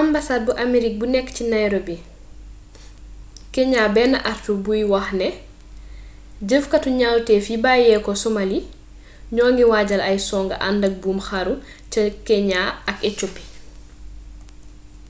[0.00, 1.96] ambasaad bu aamerig bu nekk ci nairobi
[3.52, 5.28] keeñaa benn artu buy wax ne
[6.48, 8.68] jëfkaatu ñawtef yi bàyyeeko somali''
[9.34, 11.54] ñoo ngi waajal ay songu àndak buum xaru
[11.92, 13.42] ca keeñaa ak ecoopi